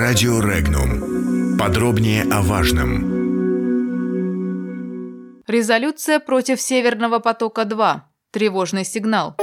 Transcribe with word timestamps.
Радио 0.00 0.38
Регнум. 0.38 1.58
Подробнее 1.58 2.22
о 2.30 2.40
важном. 2.40 3.02
Резолюция 5.48 6.20
против 6.20 6.60
Северного 6.60 7.18
потока-2. 7.18 8.02
Тревожный 8.30 8.84
сигнал. 8.84 9.34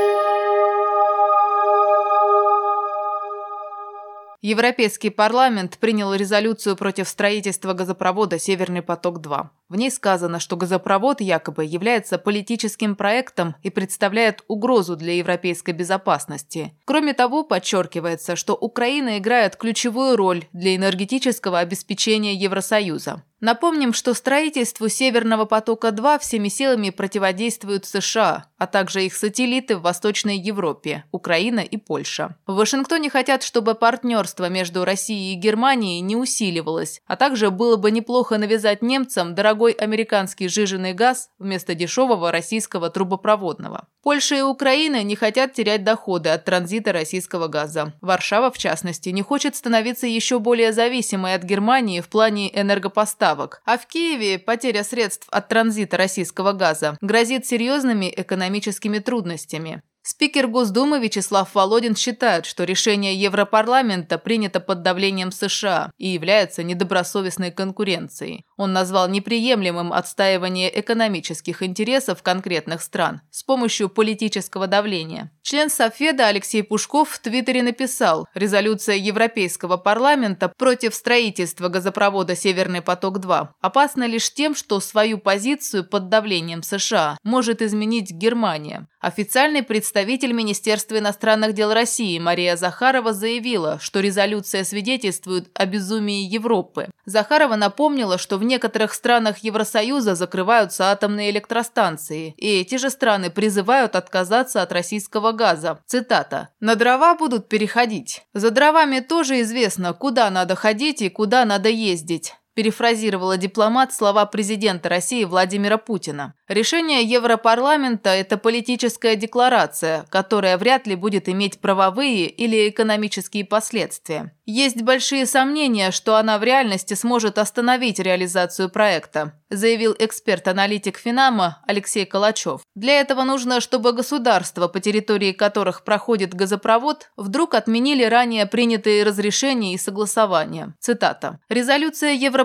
Европейский 4.41 5.09
парламент 5.09 5.77
принял 5.77 6.13
резолюцию 6.13 6.77
против 6.77 7.09
строительства 7.09 7.73
газопровода 7.73 8.39
«Северный 8.39 8.81
поток-2». 8.81 9.49
В 9.67 9.75
ней 9.75 9.89
сказано, 9.89 10.39
что 10.39 10.57
газопровод 10.57 11.21
якобы 11.21 11.65
является 11.65 12.19
политическим 12.19 12.95
проектом 12.95 13.55
и 13.63 13.71
представляет 13.71 14.43
угрозу 14.47 14.95
для 14.95 15.13
европейской 15.13 15.71
безопасности. 15.71 16.73
Кроме 16.85 17.13
того, 17.13 17.43
подчеркивается, 17.43 18.35
что 18.35 18.53
Украина 18.53 19.17
играет 19.17 19.55
ключевую 19.55 20.17
роль 20.17 20.45
для 20.53 20.75
энергетического 20.75 21.59
обеспечения 21.59 22.35
Евросоюза. 22.35 23.23
Напомним, 23.41 23.93
что 23.93 24.13
строительству 24.13 24.87
Северного 24.87 25.45
потока-2 25.45 26.19
всеми 26.19 26.47
силами 26.47 26.89
противодействуют 26.89 27.85
США, 27.85 28.45
а 28.57 28.65
также 28.65 29.05
их 29.05 29.13
сателлиты 29.13 29.77
в 29.77 29.81
Восточной 29.81 30.37
Европе– 30.37 31.03
Украина 31.11 31.59
и 31.59 31.77
Польша. 31.77 32.37
В 32.47 32.55
Вашингтоне 32.55 33.09
хотят, 33.09 33.43
чтобы 33.43 33.75
партнерство 33.75 34.49
между 34.49 34.85
Россией 34.85 35.33
и 35.33 35.39
Германией 35.39 36.01
не 36.01 36.15
усиливалось, 36.15 37.01
а 37.05 37.17
также 37.17 37.51
было 37.51 37.75
бы 37.75 37.91
неплохо 37.91 38.37
навязать 38.37 38.81
немцам 38.81 39.35
дорогой 39.55 39.71
американский 39.71 40.49
жиженый 40.49 40.91
газ 40.91 41.29
вместо 41.39 41.75
дешевого 41.75 42.29
российского 42.29 42.89
трубопроводного. 42.89 43.87
Польша 44.03 44.35
и 44.35 44.41
Украина 44.41 45.01
не 45.01 45.15
хотят 45.15 45.53
терять 45.53 45.85
доходы 45.85 46.27
от 46.27 46.43
транзита 46.43 46.91
российского 46.91 47.47
газа. 47.47 47.93
Варшава, 48.01 48.51
в 48.51 48.57
частности, 48.57 49.09
не 49.09 49.21
хочет 49.21 49.55
становиться 49.55 50.07
еще 50.07 50.39
более 50.39 50.73
зависимой 50.73 51.35
от 51.35 51.43
Германии 51.43 52.01
в 52.01 52.09
плане 52.09 52.51
энергопоставок. 52.53 53.61
А 53.65 53.77
в 53.77 53.87
Киеве 53.87 54.39
потеря 54.39 54.83
средств 54.83 55.27
от 55.31 55.47
транзита 55.47 55.95
российского 55.95 56.51
газа 56.51 56.97
грозит 56.99 57.45
серьезными 57.45 58.13
экономическими 58.13 58.99
трудностями. 58.99 59.81
Спикер 60.07 60.45
Госдумы 60.45 60.99
Вячеслав 60.99 61.55
Володин 61.55 61.95
считает, 61.95 62.45
что 62.45 62.63
решение 62.63 63.15
Европарламента 63.15 64.19
принято 64.19 64.59
под 64.59 64.83
давлением 64.83 65.31
США 65.31 65.91
и 65.97 66.09
является 66.09 66.61
недобросовестной 66.61 67.49
конкуренцией. 67.49 68.45
Он 68.57 68.71
назвал 68.71 69.09
неприемлемым 69.09 69.91
отстаивание 69.91 70.79
экономических 70.79 71.61
интересов 71.61 72.23
конкретных 72.23 72.81
стран 72.81 73.21
с 73.29 73.43
помощью 73.43 73.89
политического 73.89 74.67
давления. 74.67 75.31
Член 75.41 75.69
Софеда 75.69 76.27
Алексей 76.27 76.63
Пушков 76.63 77.09
в 77.09 77.19
Твиттере 77.19 77.63
написал, 77.63 78.27
резолюция 78.33 78.95
Европейского 78.95 79.77
парламента 79.77 80.51
против 80.57 80.95
строительства 80.95 81.67
газопровода 81.67 82.35
«Северный 82.35 82.81
поток-2» 82.81 83.49
опасна 83.61 84.07
лишь 84.07 84.33
тем, 84.33 84.55
что 84.55 84.79
свою 84.79 85.17
позицию 85.17 85.83
под 85.83 86.09
давлением 86.09 86.63
США 86.63 87.17
может 87.23 87.61
изменить 87.61 88.11
Германия. 88.11 88.87
Официальный 89.01 89.61
представитель 89.61 90.31
Министерства 90.31 90.97
иностранных 90.97 91.53
дел 91.53 91.73
России 91.73 92.17
Мария 92.17 92.55
Захарова 92.55 93.13
заявила, 93.13 93.77
что 93.79 93.99
резолюция 93.99 94.63
свидетельствует 94.63 95.49
о 95.53 95.65
безумии 95.67 96.25
Европы. 96.27 96.89
Захарова 97.05 97.55
напомнила, 97.55 98.17
что 98.17 98.37
в 98.37 98.44
некоторых 98.47 98.93
странах 98.93 99.39
Евросоюза 99.39 100.15
закрываются 100.15 100.91
атомные 100.91 101.31
электростанции, 101.31 102.33
и 102.37 102.61
эти 102.61 102.75
же 102.77 102.89
страны 102.89 103.29
призывают 103.29 103.95
отказаться 103.95 104.61
от 104.61 104.71
российского 104.71 105.31
газа. 105.31 105.79
Цитата. 105.85 106.49
«На 106.59 106.75
дрова 106.75 107.15
будут 107.15 107.49
переходить. 107.49 108.23
За 108.33 108.51
дровами 108.51 108.99
тоже 108.99 109.41
известно, 109.41 109.93
куда 109.93 110.29
надо 110.29 110.55
ходить 110.55 111.01
и 111.01 111.09
куда 111.09 111.45
надо 111.45 111.69
ездить 111.69 112.33
перефразировала 112.55 113.37
дипломат 113.37 113.93
слова 113.93 114.25
президента 114.25 114.89
России 114.89 115.23
Владимира 115.25 115.77
Путина. 115.77 116.33
Решение 116.47 117.03
Европарламента– 117.03 118.09
это 118.11 118.37
политическая 118.37 119.15
декларация, 119.15 120.05
которая 120.09 120.57
вряд 120.57 120.87
ли 120.87 120.95
будет 120.95 121.27
иметь 121.27 121.59
правовые 121.59 122.27
или 122.27 122.69
экономические 122.69 123.45
последствия. 123.45 124.31
Есть 124.45 124.81
большие 124.83 125.25
сомнения, 125.25 125.89
что 125.91 126.17
она 126.17 126.37
в 126.37 126.43
реальности 126.43 126.93
сможет 126.93 127.39
остановить 127.39 127.99
реализацию 127.99 128.69
проекта, 128.69 129.33
заявил 129.49 129.95
эксперт-аналитик 129.97 130.97
Финама 130.97 131.63
Алексей 131.67 132.05
Калачев. 132.05 132.61
Для 132.75 132.99
этого 132.99 133.23
нужно, 133.23 133.59
чтобы 133.59 133.91
государства, 133.91 134.67
по 134.67 134.79
территории 134.79 135.31
которых 135.31 135.83
проходит 135.83 136.35
газопровод, 136.35 137.09
вдруг 137.17 137.55
отменили 137.55 138.03
ранее 138.03 138.45
принятые 138.45 139.03
разрешения 139.03 139.73
и 139.73 139.79
согласования. 139.79 140.75
Цитата. 140.79 141.39
«Резолюция 141.49 142.13
Европарламента 142.13 142.44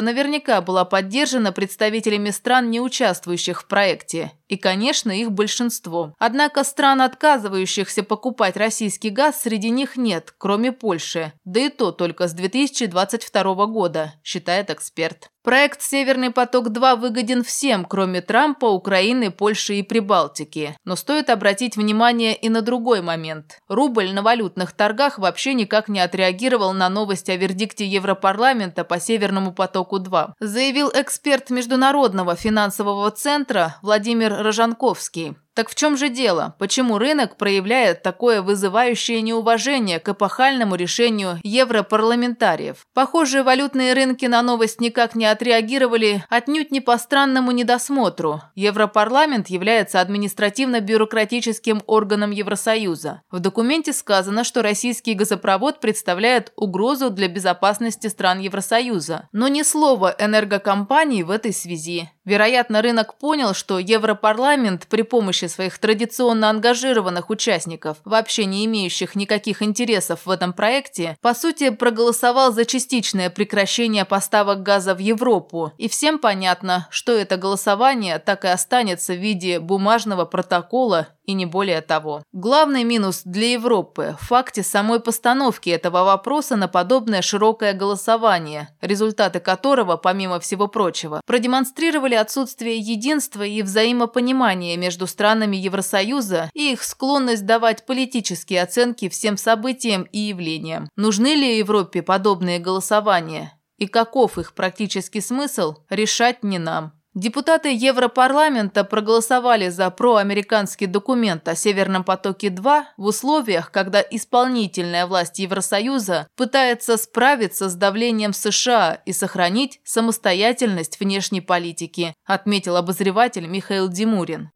наверняка 0.00 0.60
была 0.60 0.84
поддержана 0.84 1.52
представителями 1.52 2.30
стран, 2.30 2.70
не 2.70 2.80
участвующих 2.80 3.62
в 3.62 3.66
проекте, 3.66 4.32
и, 4.48 4.56
конечно, 4.56 5.10
их 5.10 5.30
большинство. 5.32 6.14
Однако 6.18 6.64
стран, 6.64 7.02
отказывающихся 7.02 8.02
покупать 8.02 8.56
российский 8.56 9.10
газ, 9.10 9.42
среди 9.42 9.70
них 9.70 9.96
нет, 9.96 10.34
кроме 10.38 10.72
Польши. 10.72 11.32
Да 11.44 11.60
и 11.60 11.68
то 11.68 11.92
только 11.92 12.26
с 12.26 12.32
2022 12.32 13.66
года, 13.66 14.14
считает 14.24 14.70
эксперт. 14.70 15.30
Проект 15.42 15.80
«Северный 15.80 16.30
поток-2» 16.30 16.96
выгоден 16.96 17.42
всем, 17.42 17.86
кроме 17.86 18.20
Трампа, 18.20 18.66
Украины, 18.66 19.30
Польши 19.30 19.76
и 19.76 19.82
Прибалтики. 19.82 20.76
Но 20.84 20.96
стоит 20.96 21.30
обратить 21.30 21.78
внимание 21.78 22.36
и 22.36 22.50
на 22.50 22.60
другой 22.60 23.00
момент. 23.00 23.58
Рубль 23.66 24.12
на 24.12 24.20
валютных 24.20 24.72
торгах 24.72 25.18
вообще 25.18 25.54
никак 25.54 25.88
не 25.88 26.00
отреагировал 26.00 26.74
на 26.74 26.90
новость 26.90 27.30
о 27.30 27.36
вердикте 27.36 27.86
Европарламента 27.86 28.84
по 28.84 29.00
«Северному 29.00 29.19
потоку-2», 29.52 30.32
заявил 30.40 30.90
эксперт 30.94 31.50
Международного 31.50 32.36
финансового 32.36 33.10
центра 33.10 33.76
Владимир 33.82 34.32
Рожанковский. 34.32 35.36
Так 35.54 35.68
в 35.68 35.74
чем 35.74 35.96
же 35.96 36.08
дело? 36.08 36.54
Почему 36.58 36.98
рынок 36.98 37.36
проявляет 37.36 38.02
такое 38.02 38.40
вызывающее 38.40 39.20
неуважение 39.20 39.98
к 39.98 40.08
эпохальному 40.08 40.76
решению 40.76 41.38
европарламентариев? 41.42 42.86
Похоже, 42.94 43.42
валютные 43.42 43.94
рынки 43.94 44.26
на 44.26 44.42
новость 44.42 44.80
никак 44.80 45.14
не 45.14 45.26
отреагировали 45.26 46.24
отнюдь 46.30 46.70
не 46.70 46.80
по 46.80 46.96
странному 46.98 47.50
недосмотру. 47.50 48.40
Европарламент 48.54 49.48
является 49.48 50.00
административно-бюрократическим 50.00 51.82
органом 51.86 52.30
Евросоюза. 52.30 53.22
В 53.30 53.40
документе 53.40 53.92
сказано, 53.92 54.44
что 54.44 54.62
российский 54.62 55.14
газопровод 55.14 55.80
представляет 55.80 56.52
угрозу 56.54 57.10
для 57.10 57.28
безопасности 57.28 58.06
стран 58.06 58.38
Евросоюза. 58.38 59.28
Но 59.32 59.48
ни 59.48 59.62
слова 59.62 60.14
энергокомпаний 60.18 61.22
в 61.24 61.30
этой 61.30 61.52
связи. 61.52 62.08
Вероятно, 62.24 62.80
рынок 62.82 63.18
понял, 63.18 63.54
что 63.54 63.78
Европарламент 63.78 64.86
при 64.86 65.02
помощи 65.02 65.39
своих 65.48 65.78
традиционно 65.78 66.50
ангажированных 66.50 67.30
участников, 67.30 67.98
вообще 68.04 68.44
не 68.44 68.64
имеющих 68.66 69.14
никаких 69.14 69.62
интересов 69.62 70.26
в 70.26 70.30
этом 70.30 70.52
проекте, 70.52 71.16
по 71.20 71.34
сути 71.34 71.70
проголосовал 71.70 72.52
за 72.52 72.64
частичное 72.64 73.30
прекращение 73.30 74.04
поставок 74.04 74.62
газа 74.62 74.94
в 74.94 74.98
Европу. 74.98 75.72
И 75.78 75.88
всем 75.88 76.18
понятно, 76.18 76.88
что 76.90 77.12
это 77.12 77.36
голосование 77.36 78.18
так 78.18 78.44
и 78.44 78.48
останется 78.48 79.14
в 79.14 79.18
виде 79.18 79.60
бумажного 79.60 80.24
протокола 80.24 81.08
и 81.30 81.32
не 81.32 81.46
более 81.46 81.80
того. 81.80 82.22
Главный 82.32 82.82
минус 82.82 83.22
для 83.24 83.52
Европы– 83.52 84.16
в 84.20 84.26
факте 84.26 84.62
самой 84.62 85.00
постановки 85.00 85.70
этого 85.70 86.02
вопроса 86.02 86.56
на 86.56 86.66
подобное 86.66 87.22
широкое 87.22 87.72
голосование, 87.72 88.68
результаты 88.80 89.38
которого, 89.38 89.96
помимо 89.96 90.40
всего 90.40 90.66
прочего, 90.66 91.20
продемонстрировали 91.24 92.16
отсутствие 92.16 92.78
единства 92.78 93.44
и 93.44 93.62
взаимопонимания 93.62 94.76
между 94.76 95.06
странами 95.06 95.29
Евросоюза 95.56 96.50
и 96.54 96.72
их 96.72 96.82
склонность 96.82 97.46
давать 97.46 97.86
политические 97.86 98.62
оценки 98.62 99.08
всем 99.08 99.36
событиям 99.36 100.02
и 100.04 100.18
явлениям. 100.18 100.88
Нужны 100.96 101.34
ли 101.34 101.58
Европе 101.58 102.02
подобные 102.02 102.58
голосования? 102.58 103.52
И 103.78 103.86
каков 103.86 104.38
их 104.38 104.54
практический 104.54 105.20
смысл, 105.20 105.76
решать 105.88 106.42
не 106.44 106.58
нам. 106.58 106.92
Депутаты 107.14 107.74
Европарламента 107.74 108.84
проголосовали 108.84 109.68
за 109.68 109.90
проамериканский 109.90 110.86
документ 110.86 111.48
о 111.48 111.56
Северном 111.56 112.04
потоке-2 112.04 112.84
в 112.96 113.04
условиях, 113.04 113.72
когда 113.72 114.00
исполнительная 114.00 115.08
власть 115.08 115.40
Евросоюза 115.40 116.28
пытается 116.36 116.96
справиться 116.96 117.68
с 117.68 117.74
давлением 117.74 118.32
США 118.32 119.00
и 119.04 119.12
сохранить 119.12 119.80
самостоятельность 119.82 121.00
внешней 121.00 121.40
политики, 121.40 122.14
отметил 122.24 122.76
обозреватель 122.76 123.46
Михаил 123.46 123.88
Димурин. 123.88 124.50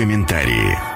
Комментарии 0.00 0.90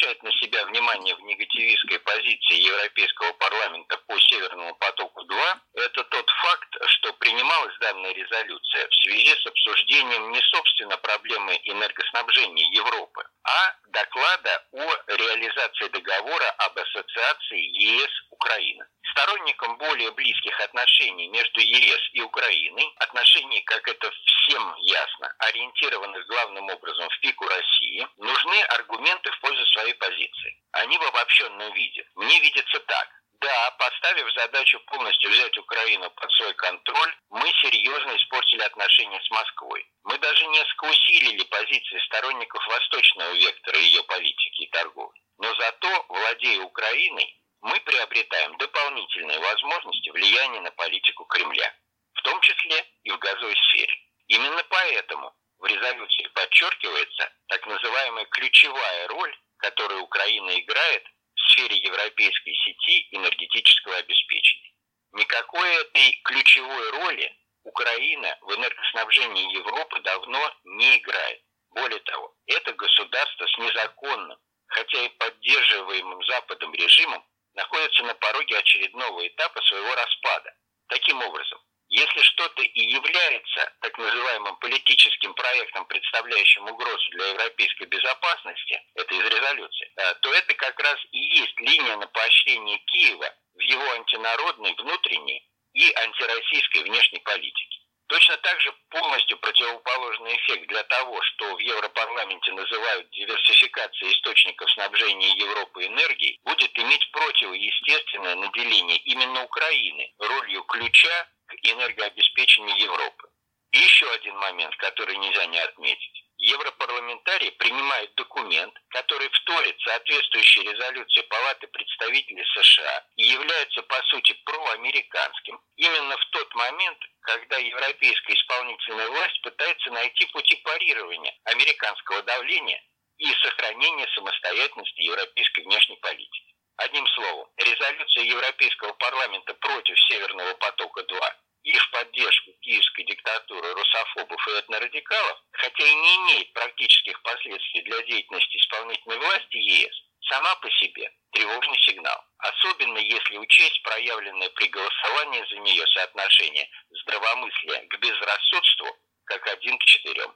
обращает 0.00 0.22
на 0.22 0.32
себя 0.32 0.64
внимание 0.66 1.14
в 1.14 1.20
негативистской 1.22 1.98
позиции 2.00 2.66
Европейского 2.66 3.32
парламента 3.32 3.96
по 4.06 4.18
Северному 4.18 4.74
потоку-2, 4.76 5.58
это 5.74 6.04
тот 6.04 6.30
факт, 6.30 6.76
что 6.86 7.12
принималась 7.14 7.76
данная 7.80 8.12
резолюция 8.12 8.88
в 8.88 8.94
связи 9.02 9.34
с 9.34 9.46
обсуждением 9.46 10.30
не 10.30 10.40
собственно 10.40 10.96
проблемы 10.98 11.58
энергоснабжения 11.64 12.66
Европы, 12.72 13.24
а 13.44 13.74
доклада 13.88 14.64
о 14.72 15.12
реализации 15.16 15.88
договора 15.88 16.50
об 16.58 16.78
ассоциации 16.78 17.60
ЕС-Украина. 17.60 18.86
Сторонникам 19.12 19.76
более 19.78 20.12
близких 20.12 20.58
отношений 20.60 21.28
между 21.28 21.60
ЕС 21.60 22.00
и 22.12 22.20
Украиной, 22.22 22.92
отношений, 22.98 23.60
как 23.62 23.86
это 23.88 24.10
всем 24.50 24.74
ясно, 24.78 25.32
ориентированных 25.38 26.26
главным 26.26 26.68
образом 26.68 27.08
в 27.08 27.20
пику 27.20 27.46
России, 27.46 28.06
нужны 28.16 28.62
аргументы 28.62 29.30
в 29.30 29.40
пользу 29.40 29.64
своей 29.66 29.94
позиции. 29.94 30.60
Они 30.72 30.98
в 30.98 31.02
обобщенном 31.02 31.72
виде. 31.72 32.04
Мне 32.16 32.40
видится 32.40 32.80
так. 32.80 33.08
Да, 33.40 33.70
поставив 33.78 34.30
задачу 34.34 34.78
полностью 34.80 35.30
взять 35.30 35.56
Украину 35.56 36.10
под 36.10 36.30
свой 36.32 36.52
контроль, 36.54 37.14
мы 37.30 37.50
серьезно 37.62 38.16
испортили 38.16 38.62
отношения 38.62 39.20
с 39.20 39.30
Москвой. 39.30 39.86
Мы 40.04 40.18
даже 40.18 40.46
несколько 40.46 40.84
усилили 40.84 41.44
позиции 41.44 41.98
сторонников 42.06 42.66
восточного 42.66 43.32
вектора 43.32 43.78
ее 43.78 44.02
политики 44.02 44.62
и 44.62 44.70
торговли. 44.70 45.20
Но 45.38 45.54
зато, 45.54 46.04
владея 46.08 46.60
Украиной, 46.62 47.34
мы 47.62 47.80
приобретаем 47.80 48.58
дополнительные 48.58 49.38
возможности 49.38 50.10
влияния 50.10 50.60
на 50.60 50.70
политику 50.72 51.24
Кремля, 51.24 51.74
в 52.14 52.22
том 52.22 52.38
числе 52.40 52.84
и 53.04 53.10
в 53.10 53.18
газовой 53.18 53.56
сфере. 53.56 54.09
Именно 54.30 54.62
поэтому 54.62 55.34
в 55.58 55.66
резолюции 55.66 56.28
подчеркивается 56.28 57.32
так 57.48 57.66
называемая 57.66 58.24
ключевая 58.26 59.08
роль, 59.08 59.36
которую 59.56 60.02
Украина 60.02 60.56
играет 60.60 61.04
в 61.34 61.40
сфере 61.50 61.76
европейской 61.78 62.54
сети 62.54 63.08
энергетического 63.10 63.96
обеспечения. 63.96 64.72
Никакой 65.12 65.68
этой 65.80 66.20
ключевой 66.22 66.90
роли 66.90 67.36
Украина 67.64 68.38
в 68.42 68.54
энергоснабжении 68.54 69.52
Европы 69.52 70.00
давно 70.02 70.54
не 70.62 70.98
играет. 70.98 71.42
Более 71.70 72.00
того, 72.00 72.32
это 72.46 72.72
государство 72.74 73.46
с 73.48 73.58
незаконным, 73.58 74.38
хотя 74.68 74.98
и 75.06 75.08
поддерживаемым 75.08 76.22
Западом 76.26 76.72
режимом, 76.74 77.24
находится 77.54 78.04
на 78.04 78.14
пороге 78.14 78.58
очередного 78.58 79.26
этапа 79.26 79.60
своего 79.62 79.92
распада. 79.92 80.54
Таким 80.86 81.20
образом, 81.20 81.60
если 81.90 82.22
что-то 82.22 82.62
и 82.62 82.80
является 82.82 83.72
так 83.80 83.98
называемым 83.98 84.56
политическим 84.56 85.34
проектом, 85.34 85.84
представляющим 85.86 86.66
угрозу 86.68 87.10
для 87.10 87.26
европейской 87.26 87.84
безопасности, 87.84 88.80
это 88.94 89.12
из 89.12 89.24
резолюции, 89.24 89.92
э, 89.96 90.14
то 90.22 90.32
это 90.32 90.54
как 90.54 90.78
раз 90.78 90.96
и 91.10 91.18
есть 91.18 91.60
линия 91.60 91.96
на 91.96 92.06
поощрение 92.06 92.78
Киева 92.78 93.34
в 93.54 93.60
его 93.60 93.90
антинародной 93.92 94.72
внутренней 94.74 95.44
и 95.74 95.92
антироссийской 95.92 96.84
внешней 96.84 97.18
политике. 97.18 97.80
Точно 98.06 98.36
так 98.38 98.60
же 98.60 98.72
полностью 98.90 99.38
противоположный 99.38 100.36
эффект 100.36 100.66
для 100.68 100.82
того, 100.84 101.20
что 101.22 101.56
в 101.56 101.58
Европарламенте 101.58 102.52
называют 102.52 103.10
диверсификацией 103.10 104.12
источников 104.12 104.70
снабжения 104.72 105.34
Европы 105.34 105.86
энергией, 105.86 106.38
будет 106.44 106.76
иметь 106.78 107.10
противоестественное 107.12 108.34
наделение 108.36 108.98
именно 108.98 109.44
Украины 109.44 110.12
ролью 110.18 110.62
ключа 110.64 111.28
к 111.50 111.54
энергообеспечению 111.66 112.76
Европы. 112.76 113.28
И 113.72 113.78
еще 113.78 114.10
один 114.12 114.36
момент, 114.36 114.74
который 114.76 115.16
нельзя 115.16 115.46
не 115.46 115.58
отметить. 115.58 116.24
Европарламентарии 116.38 117.50
принимают 117.50 118.14
документ, 118.14 118.74
который 118.88 119.28
вторит 119.28 119.78
соответствующей 119.82 120.62
резолюции 120.62 121.20
Палаты 121.22 121.66
представителей 121.66 122.44
США 122.54 123.06
и 123.16 123.24
является, 123.24 123.82
по 123.82 124.02
сути, 124.04 124.32
проамериканским 124.44 125.60
именно 125.76 126.16
в 126.16 126.26
тот 126.30 126.54
момент, 126.54 126.98
когда 127.20 127.58
европейская 127.58 128.34
исполнительная 128.34 129.08
власть 129.08 129.42
пытается 129.42 129.90
найти 129.90 130.26
пути 130.26 130.56
парирования 130.64 131.34
американского 131.44 132.22
давления 132.22 132.82
и 133.18 133.26
сохранения 133.34 134.08
самостоятельности 134.14 135.02
европейской 135.02 135.60
внешней 135.64 135.96
политики. 135.96 136.49
Одним 136.80 137.06
словом, 137.08 137.46
резолюция 137.58 138.24
Европейского 138.24 138.92
парламента 138.94 139.52
против 139.52 140.00
Северного 140.08 140.54
потока-2 140.54 141.20
и 141.64 141.76
в 141.76 141.90
поддержку 141.90 142.52
киевской 142.62 143.04
диктатуры 143.04 143.74
русофобов 143.74 144.48
и 144.48 144.58
этнорадикалов, 144.58 145.38
хотя 145.52 145.84
и 145.84 145.94
не 145.94 146.16
имеет 146.16 146.50
практических 146.54 147.20
последствий 147.20 147.82
для 147.82 148.00
деятельности 148.04 148.56
исполнительной 148.56 149.18
власти 149.18 149.56
ЕС, 149.56 149.92
сама 150.30 150.54
по 150.56 150.70
себе 150.70 151.12
тревожный 151.32 151.78
сигнал, 151.80 152.24
особенно 152.38 152.98
если 152.98 153.36
учесть 153.36 153.82
проявленное 153.82 154.48
при 154.48 154.68
голосовании 154.68 155.44
за 155.50 155.56
нее 155.60 155.86
соотношение 155.88 156.66
здравомыслия 157.02 157.86
к 157.88 157.98
безрассудству 157.98 158.88
как 159.24 159.46
один 159.48 159.76
к 159.76 159.84
четырем. 159.84 160.32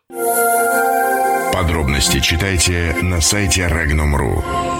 Подробности 1.55 2.21
читайте 2.21 2.95
на 3.01 3.23
сайте 3.23 3.63
Regnum.ru. 3.63 4.74